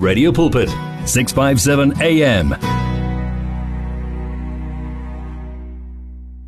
Radio 0.00 0.32
Pulpit 0.32 0.68
657 1.04 1.92
AM 2.00 2.52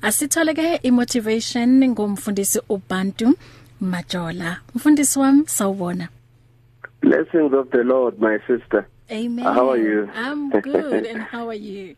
Asithole 0.02 0.54
ke 0.54 0.80
imotivation 0.82 1.68
ngomfundisi 1.88 2.60
uBantu 2.68 3.34
Majola. 3.80 4.56
Mfundisi 4.74 5.18
wami 5.18 5.42
sawubona. 5.46 6.08
Blessings 7.00 7.52
of 7.52 7.70
the 7.70 7.84
Lord 7.84 8.18
my 8.20 8.38
sister. 8.46 8.86
Amen. 9.10 9.44
How 9.44 9.70
are 9.70 9.76
you? 9.78 10.08
I'm 10.14 10.48
good 10.62 11.04
and 11.06 11.22
how 11.22 11.48
are 11.48 11.54
you? 11.54 11.94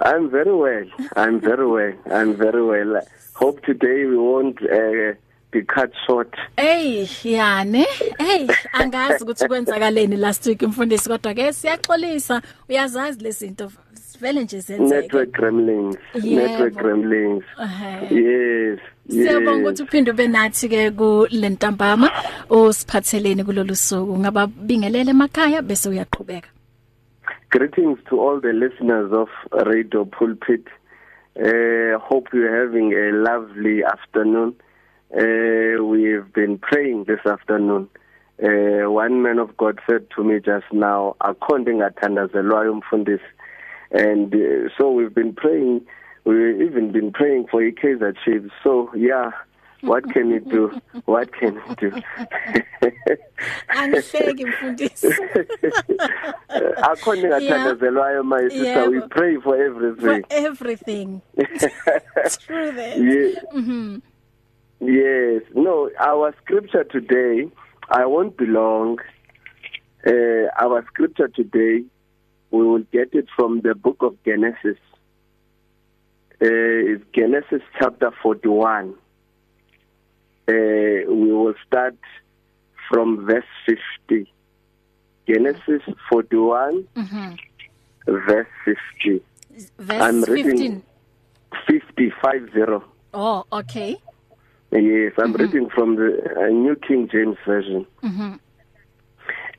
I'm 0.00 0.28
very 0.30 0.54
well. 0.54 0.86
I'm 1.16 1.40
very 1.40 1.66
well. 1.66 1.92
I'm 2.10 2.34
very 2.36 2.64
well. 2.64 3.00
Hope 3.34 3.62
today 3.62 4.06
we 4.06 4.16
won't 4.16 4.58
uh, 4.62 5.14
be 5.52 5.62
cut 5.62 5.92
short. 6.06 6.34
Hey, 6.56 7.04
yani. 7.04 7.84
Hey, 8.20 8.46
angazi 8.72 9.24
ukuthi 9.24 9.48
kwenzakaleni 9.48 10.16
last 10.16 10.46
week 10.46 10.62
mfundisi 10.62 11.08
kodwa 11.08 11.34
ke 11.34 11.52
siyaxolisa. 11.52 12.42
Uyazazi 12.68 13.24
lezinto 13.24 13.72
vele 14.20 14.44
nje 14.44 14.60
zenzeke. 14.60 15.00
Network 15.00 15.30
gremlins. 15.32 15.96
Yebo. 16.14 16.40
Network 16.40 16.74
gremlins. 16.74 17.44
Ehhe. 17.62 18.14
Yes. 18.14 18.80
Siyabonga 19.08 19.50
yes. 19.50 19.60
ukuthi 19.60 19.82
uphinde 19.82 20.10
ube 20.10 20.28
nathi 20.28 20.68
ke 20.68 20.90
ku 20.90 21.26
lentambama 21.30 22.10
osiphatheleni 22.50 23.44
kulolu 23.44 23.76
suku 23.76 24.18
ngaba 24.18 24.46
bingelele 24.46 25.10
emakhaya 25.10 25.62
bese 25.62 25.88
uyaqhubeka. 25.88 26.48
Greetings 27.50 27.98
to 28.08 28.20
all 28.20 28.40
the 28.40 28.52
listeners 28.52 29.12
of 29.12 29.28
Radio 29.66 30.04
Pulpit. 30.04 30.66
Uh, 31.36 31.98
hope 31.98 32.28
you're 32.32 32.54
having 32.54 32.92
a 32.92 33.12
lovely 33.12 33.82
afternoon. 33.84 34.54
Uh, 35.12 35.82
we've 35.82 36.32
been 36.32 36.58
praying 36.58 37.04
this 37.04 37.26
afternoon. 37.26 37.88
Uh, 37.94 37.98
one 38.42 39.22
man 39.22 39.38
of 39.38 39.56
God 39.56 39.78
said 39.88 40.06
to 40.16 40.24
me 40.24 40.40
just 40.40 40.66
now, 40.72 41.16
"Akhonde 41.20 41.68
ngathandazelwayo 41.68 42.80
umfundisi." 42.80 43.20
And 43.92 44.34
uh, 44.34 44.68
so 44.78 44.90
we've 44.90 45.14
been 45.14 45.32
praying. 45.34 45.82
We've 46.24 46.60
even 46.60 46.92
been 46.92 47.12
praying 47.12 47.46
for 47.50 47.60
Ikaizer 47.60 48.14
Chiefs. 48.24 48.50
So 48.62 48.90
yeah, 48.94 49.30
what 49.82 50.04
can 50.12 50.30
you 50.30 50.40
do? 50.40 50.70
What 51.06 51.32
can 51.34 51.54
you 51.54 51.74
do? 51.76 51.90
Angihleki 53.68 54.44
mfundisi. 54.46 55.08
akhona 56.82 57.28
ngathandazelwayo 57.28 58.22
my 58.24 58.48
sister 58.48 58.90
we 58.90 59.00
pray 59.10 59.36
for 59.36 59.56
For 59.96 60.20
everything 60.20 60.24
everything. 60.30 61.22
True 62.46 62.72
that. 62.72 62.98
yeah. 62.98 63.40
Mhm. 63.54 64.02
yes 64.80 65.42
no 65.54 65.90
our 66.00 66.34
scripture 66.42 66.84
today 66.84 67.48
i 67.90 68.04
won't 68.06 68.36
be 68.36 68.46
long 68.46 68.98
uh, 70.06 70.46
our 70.64 70.84
scripture 70.86 71.28
today 71.28 71.82
we 72.50 72.62
will 72.66 72.84
get 72.92 73.12
it 73.14 73.26
from 73.36 73.60
the 73.62 73.74
book 73.74 73.96
of 74.00 74.16
genesis 74.24 74.78
uh, 76.42 76.46
it's 76.92 77.04
genesis 77.14 77.62
chapter 77.78 78.10
41 78.22 78.94
uh, 80.48 80.52
we 80.52 81.32
will 81.32 81.54
start 81.66 81.96
from 82.88 83.26
verse 83.26 83.44
50 84.08 84.30
genesis 85.28 85.82
41 86.10 86.84
Mhm. 86.96 87.38
verse 88.06 88.48
50 88.64 89.22
Verse 89.78 90.00
I'm 90.02 90.22
reading 90.24 90.82
15. 91.66 92.10
50 92.10 92.10
50 92.22 92.84
Oh, 93.12 93.44
okay. 93.52 93.96
Yes 94.72 95.12
i'm 95.18 95.32
reading 95.34 95.68
from 95.68 95.96
the 95.96 96.22
uh, 96.38 96.46
new 96.48 96.76
king 96.76 97.08
james 97.10 97.36
version. 97.46 97.86
Mhm. 98.02 98.38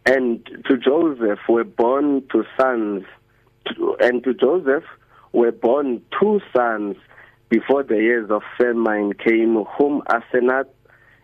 and 0.06 0.46
to 0.68 0.78
joseph 0.78 1.40
were 1.50 1.64
born 1.64 2.24
two 2.32 2.46
sons 2.60 3.04
to, 3.66 3.96
and 4.00 4.24
to 4.24 4.34
joseph 4.34 4.84
were 5.34 5.52
born 5.52 6.02
two 6.20 6.40
sons 6.56 6.96
before 7.50 7.84
the 7.84 7.98
years 7.98 8.30
of 8.32 8.42
famine 8.58 9.14
came 9.14 9.64
whom 9.78 10.02
asenath 10.10 10.68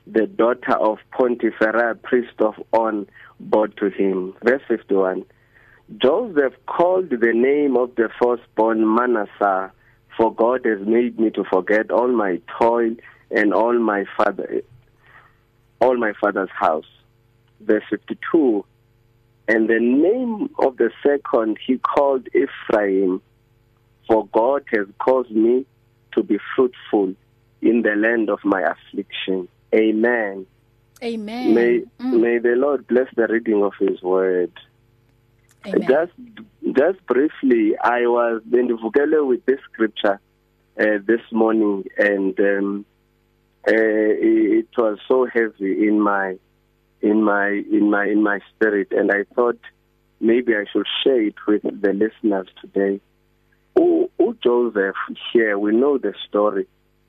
the 0.09 0.25
daughter 0.25 0.71
of 0.77 0.99
Pontiphera 1.11 2.01
priest 2.01 2.39
of 2.39 2.55
On 2.71 3.05
bore 3.41 3.67
to 3.67 3.89
him. 3.89 4.33
Verse 4.41 4.61
51 4.69 5.25
Joseph 5.97 6.53
called 6.65 7.09
the 7.09 7.33
name 7.33 7.75
of 7.75 7.93
the 7.95 8.09
firstborn 8.21 8.95
Manasseh 8.95 9.69
for 10.15 10.33
God 10.33 10.63
has 10.65 10.79
made 10.87 11.19
me 11.19 11.29
to 11.31 11.43
forget 11.43 11.91
all 11.91 12.07
my 12.07 12.39
toil 12.57 12.95
and 13.31 13.53
all 13.53 13.77
my 13.77 14.05
father 14.15 14.61
all 15.81 15.97
my 15.97 16.13
father's 16.19 16.49
house 16.57 16.85
verse 17.61 17.83
52 17.89 18.65
and 19.47 19.69
the 19.69 19.79
name 19.79 20.49
of 20.59 20.77
the 20.77 20.89
second 21.05 21.57
he 21.65 21.77
called 21.77 22.27
Ephraim 22.33 23.21
for 24.07 24.27
God 24.27 24.63
has 24.71 24.87
caused 24.99 25.31
me 25.31 25.65
to 26.13 26.23
be 26.23 26.37
fruitful 26.55 27.13
in 27.61 27.81
the 27.81 27.95
land 27.95 28.29
of 28.29 28.39
my 28.43 28.61
affliction 28.61 29.47
amen 29.73 30.45
Amen. 31.03 31.53
may 31.53 31.81
Mm. 32.01 32.21
may 32.21 32.37
the 32.39 32.55
lord 32.55 32.87
bless 32.87 33.07
the 33.15 33.27
reading 33.27 33.63
of 33.63 33.73
his 33.79 34.01
word 34.01 34.51
Amen. 35.65 35.87
just 35.87 36.11
just 36.75 37.05
briefly 37.07 37.75
i 37.83 38.01
was 38.01 38.41
bendivukele 38.49 39.27
with 39.27 39.43
this 39.45 39.59
scripture 39.71 40.19
uh, 40.79 40.97
this 41.05 41.21
morning 41.31 41.83
and 41.97 42.39
um 42.39 42.85
uh, 43.67 43.71
it, 43.71 44.65
it 44.65 44.77
was 44.77 44.97
so 45.07 45.25
heavy 45.25 45.87
in 45.87 45.99
my 45.99 46.37
in 47.01 47.23
my 47.23 47.49
in 47.49 47.89
my 47.89 48.05
in 48.05 48.23
my 48.23 48.39
spirit 48.55 48.87
and 48.91 49.11
i 49.11 49.23
thought 49.35 49.59
maybe 50.19 50.55
i 50.55 50.65
should 50.71 50.87
share 51.03 51.21
it 51.21 51.35
with 51.47 51.61
the 51.63 51.93
listeners 51.93 52.47
today. 52.61 52.99
U, 53.77 54.09
U 54.19 54.37
Joseph 54.43 54.95
here 55.31 55.59
we 55.59 55.71
know 55.73 55.97
the 55.97 56.13
story 56.27 56.67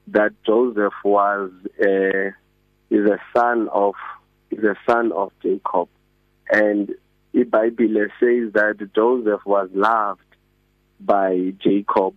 that 0.08 0.32
Joseph 0.44 0.94
was 1.04 1.50
uh, 1.80 2.30
is 2.90 3.06
a 3.06 3.18
son 3.36 3.68
of 3.72 3.94
is 4.50 4.64
a 4.64 4.76
son 4.88 5.12
of 5.12 5.32
Jacob. 5.42 5.88
And 6.50 6.94
the 7.32 7.44
Bible 7.44 8.06
says 8.18 8.52
that 8.54 8.76
Joseph 8.94 9.44
was 9.44 9.68
loved 9.74 10.20
by 11.00 11.52
Jacob. 11.58 12.14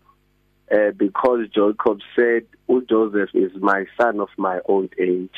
Uh, 0.71 0.91
because 0.97 1.47
Jacob 1.53 1.99
said 2.15 2.43
oh 2.69 2.81
Joseph 2.89 3.29
is 3.33 3.51
my 3.59 3.85
son 3.99 4.19
of 4.19 4.29
my 4.37 4.59
old 4.65 4.93
age. 4.99 5.33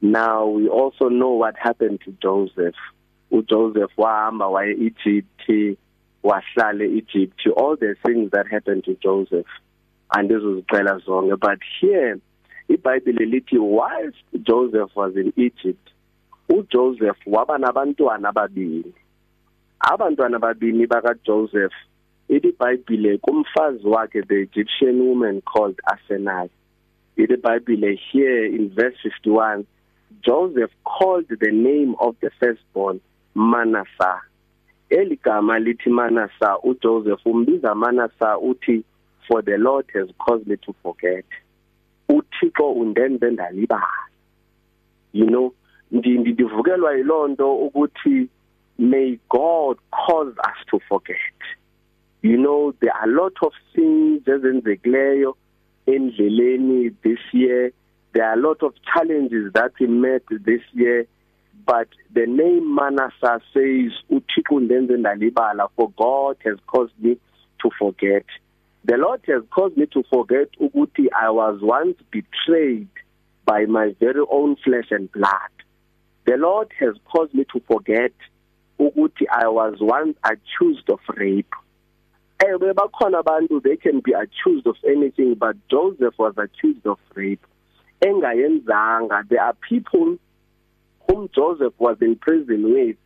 Now 0.00 0.46
we 0.46 0.68
also 0.68 1.08
know 1.08 1.30
what 1.30 1.56
happened 1.56 2.00
to 2.04 2.12
Joseph. 2.22 2.74
uJoseph 3.32 3.90
wahamba 3.96 4.48
waye 4.48 4.72
Egypt 4.72 5.76
wahlala 6.22 6.84
eEgypt 6.84 7.46
all 7.56 7.76
the 7.76 7.96
things 8.04 8.30
that 8.30 8.46
happened 8.48 8.84
to 8.84 8.94
Joseph 9.02 9.46
andizozicela 10.10 11.00
zonke 11.04 11.36
but 11.40 11.58
here 11.80 12.18
iBhayibheli 12.70 13.26
lithi 13.32 13.58
whilst 13.58 14.22
Joseph 14.42 14.90
was 14.94 15.16
in 15.16 15.32
Egypt 15.36 15.88
uJoseph 16.48 17.16
waba 17.26 17.58
nabantwana 17.58 18.28
ababili 18.28 18.94
abantwana 19.80 20.36
ababili 20.36 20.86
baka 20.86 21.14
Joseph 22.28 22.44
ithi 22.44 22.48
iBhayibheli 22.48 23.18
kumfazi 23.18 23.86
wakhe 23.86 24.22
the 24.22 24.34
Egyptian 24.34 25.00
woman 25.00 25.40
called 25.42 25.80
Asenath 25.86 26.50
ithi 27.16 27.36
iBhayibheli 27.36 27.98
here 28.12 28.46
in 28.46 28.70
verse 28.70 28.96
51 29.02 29.66
Joseph 30.24 30.70
called 30.84 31.28
the 31.28 31.50
name 31.52 31.94
of 32.00 32.16
the 32.20 32.30
firstborn 32.40 33.00
Manasseh. 33.34 34.20
Eligama 34.90 35.58
lithi 35.58 35.90
Manasseh 35.90 36.56
uJoseph 36.64 37.24
umbiza 37.26 37.74
Manasseh 37.74 38.36
uthi 38.42 38.84
for 39.28 39.42
the 39.42 39.56
Lord 39.58 39.86
has 39.94 40.08
caused 40.18 40.46
me 40.46 40.56
to 40.56 40.74
forget. 40.82 41.24
uThixo 42.08 42.72
undenze 42.72 43.30
ndalibala. 43.30 44.08
You 45.12 45.26
know 45.26 45.54
ndi 45.92 46.18
ndivukelwa 46.18 46.96
yilonto 46.96 47.56
ukuthi 47.56 48.28
may 48.78 49.18
God 49.28 49.78
cause 49.90 50.32
us 50.38 50.66
to 50.70 50.80
forget. 50.88 51.56
You 52.30 52.36
know 52.36 52.74
there 52.80 52.94
are 52.94 53.08
a 53.08 53.12
lot 53.22 53.36
of 53.42 53.52
things 53.74 54.22
ezenzekileyo 54.34 55.34
endleleni 55.86 56.94
this 57.02 57.22
year. 57.32 57.72
There 58.12 58.24
are 58.24 58.36
a 58.38 58.42
lot 58.48 58.62
of 58.62 58.72
challenges 58.92 59.52
that 59.52 59.72
we 59.80 59.86
met 59.86 60.22
this 60.30 60.62
year 60.72 61.06
but 61.66 61.88
the 62.14 62.26
name 62.26 62.74
Manasseh 62.74 63.40
says 63.52 63.92
uThixo 64.10 64.52
undenze 64.58 64.96
ndalibala 64.96 65.68
for 65.76 65.90
God 65.90 66.36
has 66.44 66.58
caused 66.66 66.94
me 67.00 67.18
to 67.60 67.70
forget. 67.78 68.24
The 68.84 68.96
Lord 68.96 69.22
has 69.26 69.42
caused 69.50 69.76
me 69.76 69.86
to 69.86 70.04
forget 70.04 70.48
ukuthi 70.60 71.08
I 71.12 71.30
was 71.30 71.58
once 71.60 71.96
betrayed 72.12 72.88
by 73.44 73.66
my 73.66 73.94
very 73.98 74.24
own 74.30 74.56
flesh 74.64 74.90
and 74.90 75.10
blood. 75.10 75.54
The 76.24 76.36
Lord 76.36 76.72
has 76.78 76.94
caused 77.12 77.34
me 77.34 77.44
to 77.52 77.60
forget 77.66 78.12
ukuthi 78.78 79.26
I 79.30 79.48
was 79.48 79.74
once 79.80 80.16
accused 80.22 80.88
of 80.88 81.00
rape. 81.16 81.54
Ewe 82.44 82.74
bakhona 82.74 83.18
abantu 83.18 83.60
they 83.62 83.76
can 83.76 84.00
be 84.00 84.12
accused 84.12 84.66
of 84.66 84.76
anything 84.84 85.34
but 85.34 85.56
Joseph 85.70 86.14
was 86.18 86.34
accused 86.36 86.86
of 86.86 86.98
rape 87.14 87.44
engayenzanga. 88.02 89.28
There 89.28 89.42
are 89.42 89.54
people 89.68 90.18
whom 91.08 91.30
Joseph 91.34 91.72
was 91.78 91.96
in 92.00 92.16
prison 92.16 92.72
with 92.72 92.96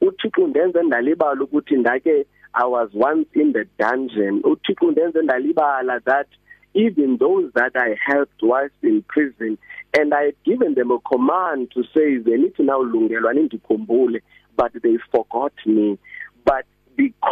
uthixo 0.00 0.44
undenze 0.44 0.82
ndalibala 0.82 1.44
ukuthi 1.44 1.76
ndake 1.76 2.26
I 2.54 2.64
was 2.66 2.90
once 2.92 3.28
in 3.34 3.52
the 3.52 3.64
dungeon. 3.78 4.42
uthixo 4.44 4.86
undenze 4.86 5.22
ndalibala 5.22 6.00
that 6.04 6.26
even 6.74 7.18
those 7.18 7.52
that 7.54 7.76
I 7.76 7.96
helped 8.06 8.42
whilst 8.42 8.82
in 8.82 9.02
prison 9.02 9.58
and 9.98 10.14
I 10.14 10.24
had 10.24 10.36
given 10.44 10.74
them 10.74 10.90
a 10.90 10.98
command 11.00 11.70
to 11.72 11.84
say 11.94 12.16
they 12.18 12.36
need 12.36 12.56
to 12.56 12.62
now 12.62 12.82
lungelwa 12.82 13.32
nindikhumbule 13.34 14.20
but 14.56 14.72
they 14.82 14.98
forgot 15.10 15.52
me. 15.66 15.98
But 16.44 16.66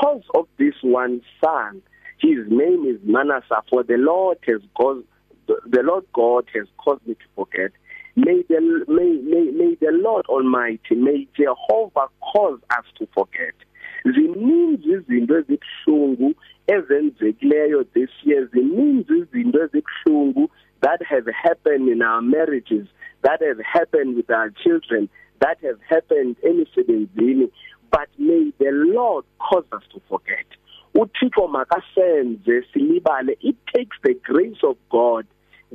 because 0.01 0.23
of 0.35 0.47
this 0.59 0.75
one 0.83 1.21
son 1.45 1.83
his 2.19 2.39
name 2.49 2.85
is 2.85 3.01
Manasseh 3.03 3.63
for 3.69 3.83
the 3.83 3.97
Lord 3.97 4.39
has 4.47 4.61
caused 4.75 5.07
the 5.47 5.83
Lord 5.83 6.05
God 6.13 6.47
has 6.55 6.67
caused 6.79 7.05
me 7.07 7.15
to 7.15 7.27
forget. 7.35 7.73
May 8.15 8.43
the 8.49 8.85
may 8.89 9.19
may, 9.23 9.51
may 9.51 9.75
the 9.81 9.91
Lord 9.93 10.27
almighty 10.27 10.95
may 10.95 11.27
Jehovah 11.37 12.07
cause 12.33 12.61
us 12.71 12.85
to 12.99 13.09
forget. 13.15 13.55
Ziningi 14.05 14.93
izinto 14.93 15.39
ezikuhlungu 15.39 16.35
ezenzekileyo 16.69 17.85
this 17.95 18.11
year. 18.23 18.47
Ziningi 18.53 19.13
izinto 19.19 19.59
ezikuhlungu 19.65 20.49
that 20.83 21.03
have 21.03 21.27
happened 21.27 21.89
in 21.89 22.03
our 22.03 22.23
marriages 22.23 22.87
that 23.23 23.43
have 23.43 23.61
happened 23.61 24.17
with 24.17 24.31
our 24.31 24.51
children 24.63 25.09
that 25.41 25.59
have 25.63 25.81
happened 25.89 26.37
emisebenzini. 26.43 27.51
But 27.91 28.09
may 28.19 28.53
the 28.59 28.71
lord 28.73 29.25
cause 29.39 29.65
us 29.73 29.83
to 29.93 30.01
forget. 30.09 30.47
Uthixo 30.95 31.49
makasenze 31.49 32.63
silibale 32.75 33.37
it 33.41 33.57
takes 33.75 33.97
the 34.03 34.15
grace 34.25 34.59
of 34.63 34.77
god 34.91 35.27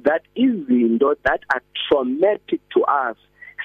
that 0.04 0.24
izinto 0.36 1.16
that 1.24 1.40
are 1.54 1.62
traumatic 1.88 2.60
to 2.70 2.84
us 2.84 3.18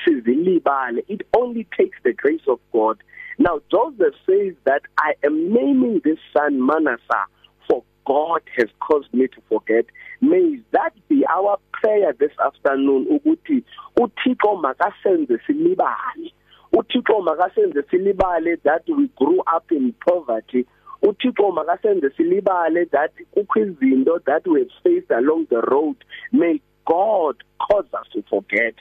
sizilibale. 0.06 1.02
It 1.08 1.23
only 1.37 1.67
takes 1.76 1.99
the 2.05 2.12
grace 2.12 2.47
of 2.49 2.61
god. 2.73 3.02
Now 3.38 3.61
joseph 3.70 4.14
says 4.26 4.55
that 4.64 4.82
i 4.99 5.14
am 5.25 5.52
naming 5.52 6.00
this 6.05 6.19
son 6.37 6.64
manasseh 6.64 7.26
for 7.69 7.82
god 8.06 8.43
has 8.56 8.69
caused 8.81 9.12
me 9.12 9.26
to 9.29 9.41
forget. 9.49 9.87
May 10.20 10.61
that 10.73 10.93
be 11.08 11.25
our 11.26 11.58
prayer 11.73 12.12
this 12.19 12.32
afternoon 12.44 13.06
ukuthi 13.06 13.64
uthixo 13.99 14.56
makasenze 14.62 15.38
silibale 15.47 16.32
uthixo 16.72 17.20
makasenze 17.22 17.82
silibale 17.90 18.56
that 18.62 18.82
we 18.88 19.08
grew 19.17 19.40
up 19.46 19.70
in 19.72 19.94
poverty. 20.06 20.67
uthixo 21.02 21.52
makasenze 21.52 22.11
silibale 22.17 22.88
that 22.90 23.12
kukho 23.34 23.61
izinto 23.67 24.25
that 24.25 24.46
we 24.46 24.61
have 24.61 24.70
faced 24.82 25.11
along 25.11 25.46
the 25.50 25.61
road. 25.62 25.96
May 26.32 26.61
God 26.87 27.37
cause 27.61 27.87
us 27.94 28.06
to 28.12 28.22
forget. 28.28 28.75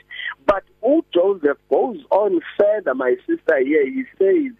But 0.46 0.64
uJoseph 0.82 1.58
goes 1.70 1.98
on 2.10 2.40
further 2.58 2.94
my 2.94 3.16
sister 3.26 3.58
here 3.58 3.86
he 3.86 4.04
says 4.18 4.52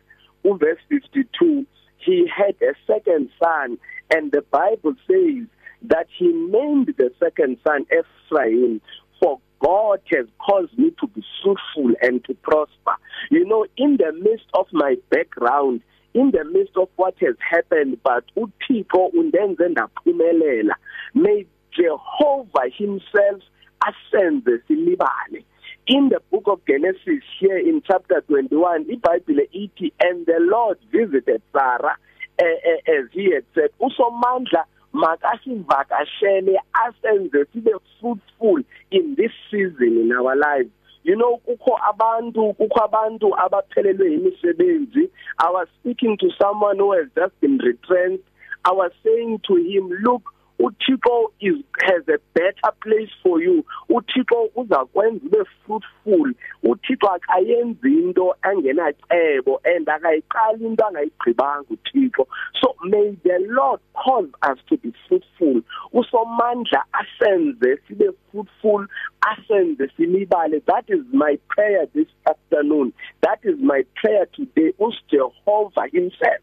in 0.45 0.59
verse 0.59 0.79
52 0.89 1.67
he 1.99 2.31
had 2.35 2.55
a 2.63 2.75
second 2.87 3.29
son 3.43 3.79
and 4.15 4.33
the 4.33 4.43
bible 4.51 4.95
says 5.07 5.47
that 5.83 6.07
he 6.17 6.29
named 6.29 6.95
the 6.99 7.11
second 7.19 7.59
son 7.67 7.87
Ephraim 7.91 8.81
for 9.21 9.41
God 9.61 10.01
has 10.13 10.27
caused 10.45 10.77
me 10.79 10.93
to 11.01 11.07
be 11.09 11.25
fruitful 11.43 11.95
and 12.03 12.25
to 12.25 12.35
prosper. 12.35 12.97
You 13.31 13.45
know 13.47 13.67
in 13.77 13.97
the 13.97 14.13
midst 14.13 14.47
of 14.55 14.67
my 14.73 14.97
background 15.11 15.83
in 16.15 16.33
the 16.33 16.45
midst 16.45 16.77
of 16.77 16.89
what 16.97 17.15
has 17.21 17.37
happened 17.39 17.99
but 18.03 18.25
uThixo 18.37 19.13
undenze 19.15 19.69
ndaphumelela. 19.69 20.75
May 21.15 21.47
Jehovah 21.73 22.69
himself 22.77 23.43
asenze 23.85 24.63
silibale 24.69 25.45
in 25.87 26.09
the 26.09 26.21
book 26.31 26.45
of 26.47 26.61
Genesis 26.67 27.25
here 27.39 27.59
in 27.59 27.83
chapter 27.87 28.23
21 28.29 28.85
iBhayibhile 28.85 29.49
ithi 29.55 29.93
and 30.01 30.27
the 30.27 30.39
Lord 30.39 30.79
visited 30.93 31.43
Sarah 31.53 31.97
uh, 32.41 32.91
as 32.93 33.07
he 33.13 33.33
had 33.33 33.45
said 33.55 33.71
usomandla 33.81 34.65
makasivakashele 34.93 36.61
asenze 36.73 37.45
sibe 37.53 37.73
fruitful 38.01 38.63
in 38.91 39.15
this 39.15 39.33
season 39.51 39.99
in 40.01 40.13
our 40.13 40.37
lives. 40.37 40.71
You 41.05 41.17
know 41.17 41.41
kukho 41.47 41.79
abantu 41.89 42.55
kukho 42.55 42.85
abantu 42.85 43.35
abaphelelwe 43.39 44.15
imisebenzi 44.15 45.11
i 45.39 45.51
was 45.51 45.69
speaking 45.81 46.17
to 46.19 46.31
someone 46.39 46.79
who 46.79 46.93
has 46.93 47.07
just 47.17 47.41
been 47.41 47.59
retrenched. 47.59 48.25
I 48.65 48.73
was 48.73 48.93
saying 49.03 49.41
to 49.49 49.55
him 49.57 49.89
look 50.03 50.23
uThixo 50.61 51.33
is 51.41 51.57
has 51.85 52.03
a 52.09 52.19
better 52.35 52.75
place 52.83 53.09
for 53.23 53.41
you. 53.41 53.65
uThixo 53.89 54.51
uzakwenza 54.55 55.25
ube 55.25 55.45
fruitful. 55.65 56.33
uThixo 56.63 57.09
akayenzi 57.09 57.89
into 57.89 58.35
engenacebo 58.45 59.61
and 59.65 59.87
akayiqali 59.87 60.67
into 60.67 60.85
angayigqibanga 60.85 61.65
uThixo. 61.71 62.27
So 62.61 62.75
may 62.85 63.17
the 63.25 63.39
lord 63.49 63.81
cause 63.95 64.29
us 64.43 64.59
to 64.69 64.77
be 64.77 64.93
fruitful. 65.09 65.63
Usomandla 65.95 66.83
asenze 66.93 67.79
sibe 67.89 68.13
fruitful 68.31 68.87
asenze 69.23 69.89
simibale. 69.97 70.63
That 70.67 70.85
is 70.89 71.05
my 71.13 71.39
prayer 71.49 71.87
this 71.95 72.09
afternoon. 72.29 72.93
That 73.23 73.39
is 73.45 73.57
my 73.61 73.85
prayer 73.97 74.27
today. 74.35 74.73
Us 74.79 74.95
Jehovah 75.11 75.89
himself. 75.91 76.43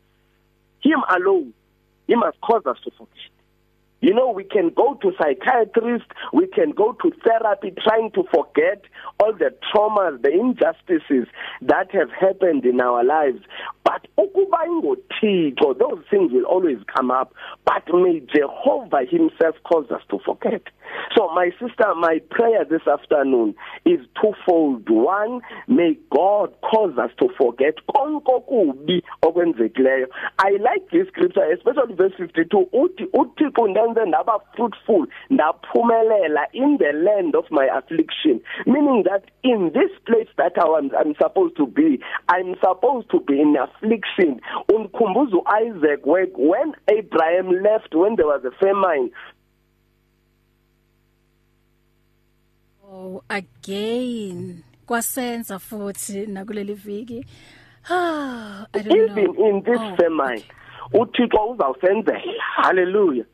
Him 0.81 1.03
alone. 1.15 1.53
He 2.07 2.15
must 2.15 2.39
cause 2.41 2.63
us 2.65 2.77
to 2.83 2.91
forget. 2.97 3.36
You 4.01 4.13
know, 4.13 4.29
we 4.29 4.43
can 4.43 4.69
go 4.75 4.93
to 5.01 5.11
psychiatrists, 5.19 6.07
we 6.31 6.47
can 6.47 6.71
go 6.71 6.93
to 7.01 7.11
therapy 7.25 7.73
trying 7.83 8.11
to 8.11 8.23
forget 8.33 8.83
all 9.19 9.33
the 9.33 9.51
traumas, 9.73 10.21
the 10.21 10.29
injustices 10.29 11.27
that 11.61 11.91
have 11.91 12.11
happened 12.11 12.65
in 12.65 12.79
our 12.79 13.03
lives. 13.03 13.39
But 13.83 14.05
ukuba 14.17 14.67
ingothixo, 14.67 15.79
those 15.79 16.03
things 16.11 16.31
will 16.31 16.45
always 16.45 16.77
come 16.95 17.09
up. 17.09 17.33
But 17.65 17.83
may 17.91 18.19
Jehovah 18.19 19.05
himself 19.09 19.55
cause 19.63 19.89
us 19.89 20.01
to 20.11 20.19
forget. 20.25 20.61
So 21.15 21.29
my 21.33 21.51
sister, 21.59 21.95
my 21.95 22.19
prayer 22.29 22.65
this 22.69 22.85
afternoon 22.87 23.55
is 23.85 23.99
twofold. 24.21 24.89
One, 24.89 25.41
may 25.67 25.97
God 26.11 26.53
cause 26.61 26.97
us 26.97 27.11
to 27.19 27.29
forget 27.37 27.75
konke 27.89 28.27
okubi 28.27 29.01
okwenzekileyo. 29.23 30.07
I 30.39 30.51
like 30.61 30.89
this 30.91 31.07
scripture 31.07 31.49
especially 31.51 31.95
verse 31.95 32.13
52 32.17 32.69
uthi 32.73 33.05
uThixo 33.13 33.73
ndenze 33.91 34.09
ndaba 34.09 34.39
fruitful 34.55 35.07
ndaphumelela 35.29 36.47
in 36.53 36.77
the 36.77 36.91
land 36.91 37.35
of 37.35 37.45
my 37.51 37.67
affliction. 37.67 38.41
Meaning 38.65 39.03
that 39.03 39.23
in 39.43 39.71
this 39.73 39.91
place 40.05 40.29
that 40.37 40.57
I 40.57 40.77
am 40.77 40.91
I'm 40.97 41.15
supposed 41.15 41.55
to 41.57 41.67
be 41.67 41.99
I'm 42.29 42.55
supposed 42.61 43.09
to 43.11 43.19
be 43.19 43.41
in 43.41 43.55
affliction. 43.55 44.41
Umkhumbuzo 44.69 45.43
Isaac 45.47 46.01
when 46.05 46.73
Abraham 46.87 47.49
left 47.63 47.93
when 47.93 48.15
there 48.15 48.27
was 48.27 48.43
a 48.45 48.51
famine. 48.59 49.11
Oh 52.85 53.23
again 53.29 54.63
kwasenza 54.85 55.59
futhi 55.59 56.25
nakuleli 56.27 56.73
viki. 56.73 57.25
Ah 57.89 58.65
I 58.73 58.79
don't 58.79 58.97
even 58.97 59.15
know. 59.15 59.23
even 59.23 59.45
in 59.45 59.63
this 59.63 59.79
oh, 59.79 59.95
famine 59.95 60.43
uThixo 60.93 61.49
uzawusenzela. 61.49 62.21
Hallelujah. 62.55 63.25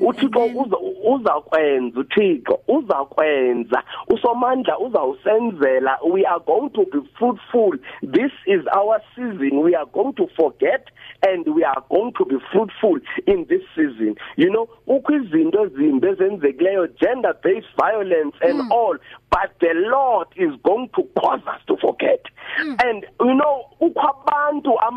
Uthixo 0.00 0.44
uza 0.44 0.76
uzakwenza 1.04 2.00
uthixo 2.00 2.60
uzakwenza. 2.68 3.82
Usomandla 4.08 4.78
uzawusenzela. 4.78 5.98
We 6.12 6.24
are 6.24 6.40
going 6.40 6.70
to 6.70 6.84
be 6.84 7.00
fruitful. 7.18 7.72
This 8.02 8.32
is 8.46 8.62
our 8.74 9.00
season. 9.14 9.62
We 9.62 9.74
are 9.74 9.86
going 9.86 10.14
to 10.14 10.26
forget 10.36 10.88
and 11.22 11.46
we 11.54 11.64
are 11.64 11.82
going 11.90 12.12
to 12.18 12.24
be 12.24 12.36
fruitful 12.52 12.98
in 13.26 13.46
this 13.48 13.62
season. 13.74 14.16
You 14.36 14.50
know 14.50 14.68
kukho 14.86 15.12
izinto 15.12 15.64
ezimbi 15.64 16.06
ezenzekileyo 16.08 16.86
gender 17.00 17.34
based 17.42 17.68
violence 17.76 18.36
and 18.42 18.60
mm. 18.60 18.70
all 18.70 18.96
but 19.30 19.50
the 19.60 19.72
lord 19.74 20.28
is 20.36 20.52
going 20.62 20.88
to 20.96 21.02
cause 21.20 21.42
us 21.46 21.60
to 21.66 21.76
forget. 21.76 22.24
Mm. 22.60 22.76
and 22.84 23.06
you 23.20 23.34
know 23.34 23.69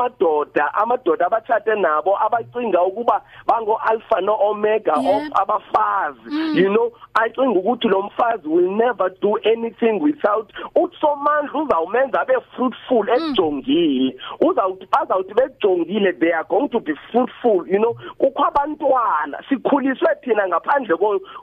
amadoda 0.03 0.73
amadoda 0.73 1.25
abathathe 1.25 1.75
nabo 1.75 2.17
abacinga 2.17 2.83
ukuba 2.83 3.21
bango 3.47 3.77
alpha 3.77 4.21
no 4.21 4.37
omega 4.39 4.93
yeah. 5.01 5.17
of 5.17 5.23
abafazi 5.41 6.29
mm. 6.29 6.57
you 6.57 6.69
know 6.69 6.91
acinga 7.13 7.59
ukuthi 7.59 7.87
lo 7.87 8.01
mfazi 8.01 8.47
will 8.47 8.71
never 8.71 9.09
do 9.21 9.37
anything 9.43 9.99
without 10.01 10.53
utsomandla 10.75 11.61
uzawumenza 11.61 12.21
abe 12.21 12.33
fruitful 12.55 13.07
mm. 13.07 13.31
ejongile 13.31 14.15
uzawuthi 14.41 14.87
bazawuthi 14.91 15.33
bejongile 15.33 16.13
they 16.13 16.33
are 16.33 16.47
going 16.49 16.67
to 16.67 16.79
be 16.79 16.95
fruitful 17.11 17.65
you 17.67 17.79
know 17.79 17.95
kukho 18.17 18.45
abantwana 18.45 19.43
sikhuliswe 19.49 20.15
thina 20.21 20.47
ngaphandle 20.47 20.97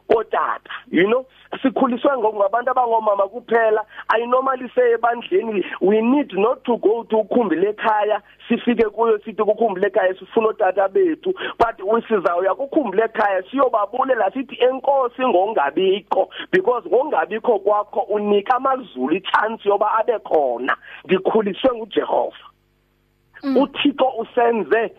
kotata 0.06 0.70
you 0.90 1.06
know 1.06 1.24
sikhuliswe 1.62 2.18
ngabantu 2.18 2.70
abangomama 2.70 3.28
kuphela. 3.28 3.84
I 4.08 4.26
normally 4.26 4.70
say 4.74 4.94
ebandleni 4.94 5.64
we 5.80 6.00
need 6.00 6.32
not 6.34 6.64
to 6.64 6.76
go 6.78 7.04
to 7.04 7.16
ukhumbule 7.18 7.68
ekhaya 7.70 8.22
sifike 8.48 8.84
kuyo 8.90 9.18
sithi 9.18 9.42
ukukhumbule 9.42 9.86
ekhaya 9.86 10.14
sifuna 10.14 10.48
otata 10.48 10.88
bethu. 10.88 11.34
But 11.58 11.80
usizawuya 11.80 12.52
ukukhumbule 12.54 13.04
ekhaya 13.04 13.42
siyobabulela 13.50 14.30
sithi 14.30 14.56
enkosi 14.64 15.22
ngongabikho 15.22 16.30
because 16.52 16.88
ngongabikho 16.88 17.58
kwakho 17.58 18.00
unika 18.00 18.56
amazulu 18.56 19.16
ichance 19.16 19.68
yoba 19.68 19.98
abe 19.98 20.18
khona. 20.18 20.76
Ngikhuliswe 21.06 21.70
nguJehova. 21.76 22.36
Uthixo 23.42 24.08
usenze 24.18 24.92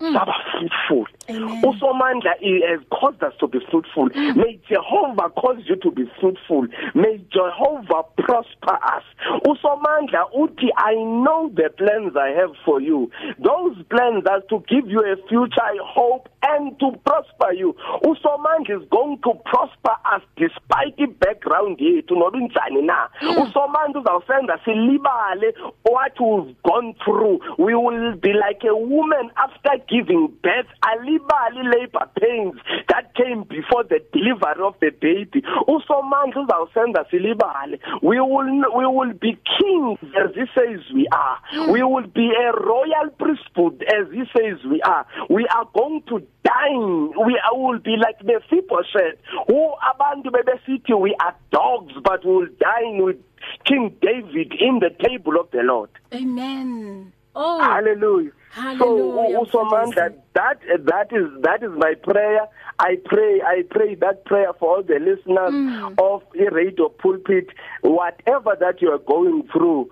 saba 0.00 0.34
fruitful. 0.52 1.06
Usomandla 1.28 2.34
has 2.68 2.80
caused 2.90 3.22
us 3.22 3.32
to 3.40 3.48
be 3.48 3.58
fruitful. 3.70 4.06
May 4.36 4.60
jehovah 4.68 5.30
cause 5.30 5.62
you 5.66 5.76
to 5.76 5.90
be 5.90 6.04
fruitful. 6.20 6.66
May 6.94 7.18
jehovah 7.32 8.04
prosper 8.18 8.74
us. 8.84 9.02
Usomandla 9.46 10.30
uthi 10.36 10.68
i 10.76 10.94
know 10.94 11.50
the 11.54 11.70
plans 11.76 12.12
i 12.16 12.28
have 12.30 12.52
for 12.64 12.80
you. 12.80 13.10
Those 13.38 13.76
plans 13.90 14.24
are 14.30 14.40
to 14.50 14.62
give 14.68 14.88
you 14.88 15.00
a 15.00 15.16
future 15.28 15.62
I 15.62 15.76
hope 15.82 16.28
and 16.42 16.78
to 16.80 16.92
prosper 17.04 17.52
you. 17.52 17.74
Usomandla 18.04 18.82
is 18.82 18.88
going 18.90 19.18
to 19.24 19.32
prosper 19.46 19.96
us 20.12 20.22
despite 20.36 20.96
the 20.96 21.06
background 21.06 21.78
yethu 21.78 22.12
noba 22.16 22.36
injani 22.38 22.82
na. 22.84 23.08
Usomandla 23.22 24.00
uzawusenda 24.02 24.58
silibale 24.64 25.52
what 25.84 26.12
we've 26.20 26.54
gone 26.62 26.94
through. 27.04 27.40
We 27.58 27.74
will 27.74 28.14
be 28.16 28.32
like 28.32 28.62
a 28.64 28.76
woman 28.76 29.30
after 29.36 29.78
giving 29.88 30.28
birth 30.42 30.66
alibali 30.82 31.62
labor 31.62 32.08
pains 32.20 32.54
that 32.88 33.14
came 33.14 33.44
before 33.44 33.84
the 33.84 34.00
delivery 34.12 34.62
of 34.64 34.74
the 34.80 34.90
baby. 35.00 35.42
Usomandla 35.68 36.46
uzawusenda 36.46 37.04
silibale. 37.10 37.78
We 38.02 38.20
will 38.20 38.46
we 38.76 38.86
will 38.86 39.12
be 39.14 39.38
kings 39.58 39.98
as 40.16 40.34
he 40.34 40.44
says 40.54 40.80
we 40.94 41.06
are. 41.08 41.38
Mm. 41.54 41.72
we 41.72 41.82
will 41.82 42.06
be 42.06 42.30
a 42.30 42.52
royal 42.52 43.10
priesthood 43.18 43.84
as 43.88 44.12
he 44.12 44.24
says 44.36 44.64
we 44.64 44.80
are. 44.82 45.06
We 45.28 45.46
are 45.48 45.68
going 45.74 46.02
to 46.08 46.20
dine. 46.44 47.12
We 47.26 47.40
will 47.52 47.78
be 47.78 47.96
like 47.96 48.22
Mephibosheth 48.24 49.18
who 49.46 49.72
abantu 49.90 50.30
bebesithi 50.30 50.98
we 51.00 51.14
are 51.20 51.34
dogs 51.50 51.92
but 52.02 52.24
we 52.24 52.32
will 52.32 52.48
dine 52.60 53.02
with 53.04 53.16
King 53.64 53.96
David 54.00 54.52
in 54.58 54.80
the 54.80 54.90
table 55.02 55.38
of 55.38 55.50
the 55.50 55.62
Lord. 55.62 55.90
Amen. 56.14 57.12
Oh. 57.36 57.60
Hallelujah. 57.60 58.32
Hallelujah. 58.50 59.38
So 59.52 59.64
usomandla 59.64 60.14
that 60.34 60.60
that 60.84 61.12
is 61.12 61.26
that 61.42 61.62
is 61.62 61.70
my 61.76 61.94
prayer. 62.02 62.46
I 62.78 62.96
pray 63.04 63.40
I 63.42 63.62
pray 63.70 63.94
that 63.96 64.24
prayer 64.24 64.52
for 64.58 64.76
all 64.76 64.82
the 64.82 64.98
listeners 64.98 65.52
mm. 65.52 65.94
of 65.98 66.22
the 66.32 66.50
radio 66.50 66.88
pulpit. 66.88 67.48
Whatever 67.82 68.56
that 68.58 68.80
you 68.80 68.90
are 68.90 68.98
going 68.98 69.46
through 69.52 69.90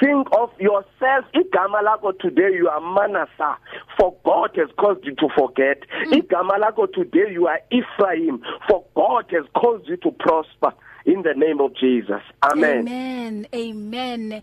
think 0.00 0.28
of 0.32 0.50
yourself. 0.58 1.24
Igama 1.34 1.82
lakho 1.82 2.18
today 2.18 2.50
you 2.54 2.68
are 2.68 2.80
manasa. 2.80 3.58
For 3.98 4.14
God 4.24 4.50
has 4.56 4.68
caused 4.78 5.04
you 5.04 5.14
to 5.16 5.28
forget. 5.36 5.82
Mm. 6.06 6.22
igama 6.22 6.58
lakho 6.60 6.92
today 6.92 7.32
you 7.32 7.46
are 7.46 7.60
Ephraim. 7.70 8.42
For 8.68 8.84
God 8.94 9.26
has 9.30 9.44
caused 9.56 9.88
you 9.88 9.96
to 9.98 10.10
prosper. 10.10 10.72
In 11.06 11.22
the 11.22 11.32
name 11.34 11.58
of 11.60 11.74
Jesus. 11.74 12.20
Amen. 12.42 12.86
Amen. 12.86 13.46
Amen. 13.54 14.42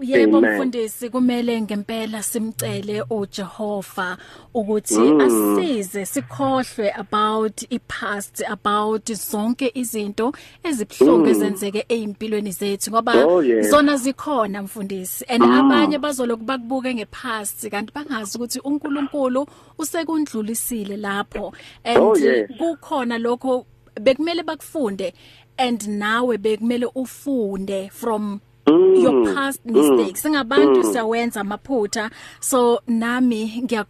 Yebo 0.00 0.40
mfundisi 0.40 1.10
kumele 1.10 1.60
ngempela 1.62 2.22
simcele 2.22 3.04
uJehova 3.10 4.16
ukuthi 4.54 4.98
mm. 4.98 5.20
asize 5.20 6.06
sikhohlwe 6.06 6.92
about 6.92 7.62
ipast 7.70 8.44
about 8.48 9.12
zonke 9.12 9.70
izinto 9.74 10.32
ezibhlungu 10.64 11.24
mm. 11.24 11.30
ezenzeke 11.30 11.84
ezimpilweni 11.88 12.52
zethu 12.52 12.90
ngoba 12.90 13.26
oh, 13.26 13.42
zona 13.62 13.96
zikhona 13.96 14.62
mfundisi 14.62 15.24
and 15.28 15.42
mm. 15.42 15.52
abanye 15.52 15.98
bazoloku 15.98 16.44
bakubuke 16.44 16.94
ngepast 16.94 17.68
kanti 17.68 17.92
bangazi 17.94 18.38
ukuthi 18.38 18.60
uNkulunkulu 18.60 19.46
usekundlulisile 19.78 20.96
lapho 20.96 21.52
and 21.84 21.98
oh, 21.98 22.16
kukhona 22.58 23.18
lokho 23.18 23.66
bekumele 24.00 24.42
bakufunde 24.42 25.14
and 25.56 25.82
nawe 25.88 26.38
bekumele 26.38 26.86
ufunde 26.94 27.90
from 27.90 28.40
mm, 28.68 29.02
your 29.02 29.34
past 29.34 29.64
mistakes. 29.64 30.22
Singabantu 30.22 30.84
mm, 30.84 30.92
siyawenza 30.92 31.40
amaphutha. 31.40 32.10
So 32.40 32.80
nami 32.86 33.62
ngiya 33.64 33.84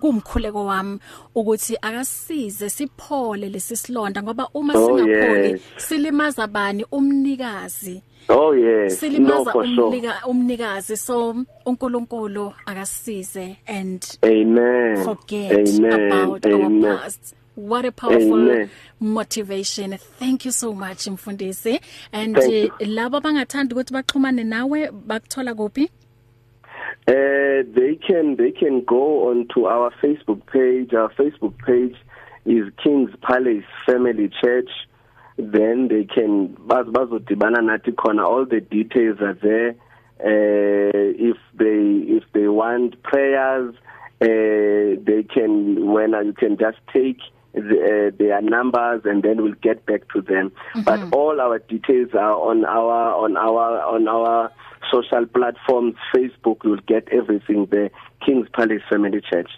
kumkhuleko 0.00 0.64
wami 0.66 0.98
ukuthi 1.34 1.76
akasize 1.82 2.70
siphole 2.70 3.48
lesisilonda 3.48 4.22
ngoba 4.22 4.48
uma 4.54 4.74
oh, 4.74 4.86
singapholi 4.86 5.48
yes. 5.48 5.60
silimaza 5.76 6.46
bani? 6.46 6.84
Umnikazi. 6.92 8.02
Oh 8.28 8.52
yes. 8.54 9.00
Silimaza 9.00 9.52
no, 9.54 9.60
umnika 9.60 10.12
sure. 10.20 10.30
umnikazi. 10.30 10.96
So 10.96 11.36
uNkulunkulu 11.66 12.52
akasize 12.66 13.56
and 13.66 14.18
amen. 14.24 15.04
forget 15.04 15.68
amen. 15.68 16.12
about 16.12 16.46
amen. 16.46 16.84
our 16.84 16.98
past. 16.98 17.34
What 17.56 17.84
a 17.84 17.92
powerful 17.92 18.50
Amen. 18.50 18.70
motivation 19.00 19.98
thank 20.18 20.44
you 20.44 20.52
so 20.52 20.72
much 20.72 21.06
mfundisi 21.06 21.80
and 22.12 22.36
Thank 22.36 22.72
uh, 22.72 22.86
labo 22.88 23.16
abangathanda 23.16 23.74
ukuthi 23.74 23.92
baxhumane 23.94 24.44
nawe 24.44 24.90
bakuthola 24.90 25.54
kuphi 25.54 25.90
Uh, 27.08 27.66
they 27.74 27.98
can 28.06 28.36
they 28.36 28.52
can 28.52 28.84
go 28.84 29.28
on 29.30 29.48
to 29.52 29.66
our 29.66 29.90
Facebook 30.00 30.46
page. 30.46 30.94
Our 30.94 31.10
Facebook 31.14 31.58
page 31.58 31.96
is 32.44 32.72
King's 32.82 33.10
Palace 33.22 33.64
Family 33.86 34.30
Church. 34.40 34.70
Then 35.36 35.88
they 35.88 36.04
can 36.04 36.54
bazodibana 36.68 37.58
nathi 37.58 37.92
khona 37.92 38.24
all 38.24 38.44
the 38.44 38.60
details 38.60 39.18
are 39.20 39.34
there. 39.34 39.70
Uh, 40.20 40.92
if 41.30 41.36
they 41.54 42.14
if 42.16 42.22
they 42.34 42.46
want 42.46 43.02
prayers, 43.02 43.74
uh, 44.20 44.26
they 45.04 45.26
can 45.34 45.86
when 45.92 46.12
you 46.24 46.34
can 46.34 46.56
just 46.56 46.78
take 46.92 47.18
the, 47.54 48.10
uh, 48.12 48.16
their 48.18 48.40
numbers 48.42 49.02
and 49.04 49.22
then 49.22 49.42
we'll 49.42 49.54
get 49.62 49.84
back 49.86 50.08
to 50.14 50.20
them. 50.20 50.50
Mm-hmm. 50.74 50.82
But 50.82 51.12
all 51.16 51.40
our 51.40 51.58
details 51.58 52.10
are 52.14 52.36
on 52.36 52.64
our 52.64 53.14
on 53.14 53.36
our 53.36 53.80
on 53.82 54.08
our 54.08 54.50
social 54.90 55.26
platforms 55.26 55.94
Facebook. 56.14 56.58
You'll 56.64 56.80
get 56.86 57.08
everything 57.12 57.66
there. 57.70 57.90
King's 58.24 58.48
Palace 58.54 58.82
Family 58.90 59.20
Church. 59.20 59.50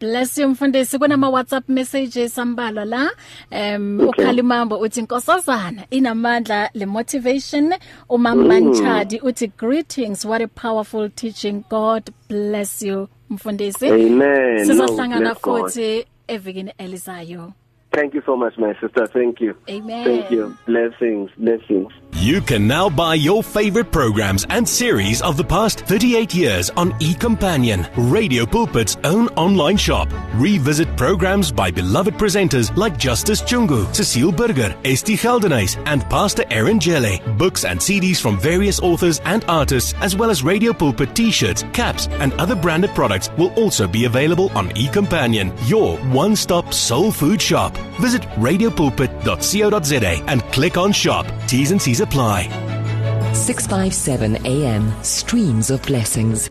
Bless 0.00 0.38
you 0.38 0.48
mfundisi. 0.48 0.98
Kunama 0.98 1.28
WhatsApp 1.30 1.68
messages 1.68 2.38
ambalwa 2.38 2.84
la. 2.84 3.10
Um 3.50 4.00
okay. 4.00 4.24
ukhalimambo 4.24 4.78
uthi 4.78 5.00
inkosazana 5.00 5.86
inamandla 5.90 6.70
le 6.74 6.86
motivation. 6.86 7.74
Umambanchadi 8.08 9.20
mm. 9.20 9.26
uthi 9.28 9.46
greetings 9.56 10.24
what 10.24 10.42
a 10.42 10.48
powerful 10.48 11.10
teaching. 11.10 11.64
God 11.68 12.10
bless 12.28 12.82
you 12.82 13.08
mfundisi. 13.30 13.88
Amen. 13.88 14.66
Sizohlangana 14.66 15.28
no, 15.28 15.34
futhi 15.34 16.06
evikini 16.28 16.72
elizayo. 16.78 17.52
Thank 17.94 18.12
you 18.12 18.22
so 18.26 18.36
much, 18.36 18.58
my 18.58 18.74
sister. 18.80 19.06
Thank 19.06 19.40
you. 19.40 19.56
Amen. 19.68 20.04
Thank 20.04 20.30
you. 20.30 20.56
Blessings. 20.66 21.30
Blessings. 21.38 21.92
You 22.14 22.40
can 22.40 22.66
now 22.66 22.88
buy 22.88 23.16
your 23.16 23.42
favorite 23.42 23.92
programs 23.92 24.46
and 24.48 24.68
series 24.68 25.20
of 25.20 25.36
the 25.36 25.44
past 25.44 25.80
38 25.80 26.34
years 26.34 26.70
on 26.70 26.92
eCompanion, 26.92 27.88
Radio 27.96 28.46
Pulpit's 28.46 28.96
own 29.04 29.28
online 29.30 29.76
shop. 29.76 30.08
Revisit 30.34 30.96
programs 30.96 31.52
by 31.52 31.70
beloved 31.70 32.14
presenters 32.14 32.74
like 32.76 32.96
Justice 32.96 33.42
Chungu, 33.42 33.92
Cecile 33.94 34.32
Burger, 34.32 34.74
Esti 34.84 35.16
Geldenhuys, 35.16 35.80
and 35.86 36.02
Pastor 36.08 36.44
Aaron 36.50 36.80
Jelle. 36.80 37.18
Books 37.36 37.64
and 37.64 37.78
CDs 37.78 38.20
from 38.20 38.40
various 38.40 38.80
authors 38.80 39.20
and 39.24 39.44
artists, 39.46 39.92
as 40.00 40.16
well 40.16 40.30
as 40.30 40.42
Radio 40.42 40.72
Pulpit 40.72 41.14
t-shirts, 41.14 41.64
caps, 41.72 42.08
and 42.08 42.32
other 42.34 42.54
branded 42.56 42.90
products 42.90 43.28
will 43.36 43.52
also 43.54 43.86
be 43.86 44.04
available 44.04 44.50
on 44.56 44.70
eCompanion, 44.70 45.52
your 45.68 45.98
one-stop 46.12 46.72
soul 46.72 47.12
food 47.12 47.42
shop. 47.42 47.76
Visit 48.00 48.22
radiopulpit.co.za 48.22 50.24
and 50.26 50.42
click 50.52 50.76
on 50.76 50.92
shop. 50.92 51.26
T's 51.46 51.70
and 51.70 51.80
C's 51.80 52.00
apply. 52.00 52.48
657 53.34 54.46
AM 54.46 55.02
streams 55.02 55.70
of 55.70 55.82
blessings 55.82 56.50